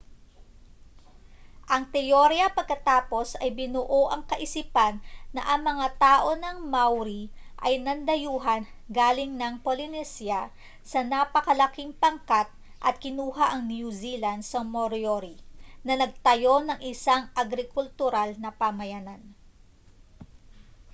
[1.73, 4.95] ang teorya pagkatapos ay binuo ang kaisipan
[5.35, 7.23] na ang mga tao ng maori
[7.67, 8.63] ay nandayuhan
[8.97, 10.41] galing ng polynesia
[10.91, 12.47] sa napakalaking pangkat
[12.87, 15.35] at kinuha ang new zealand sa moriori
[15.85, 19.21] na nagtayo ng isang agrikultural na pamayanan